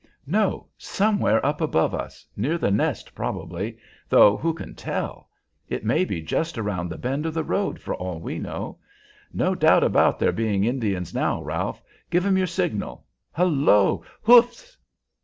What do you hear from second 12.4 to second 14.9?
signal. Hullo! Hoofs!"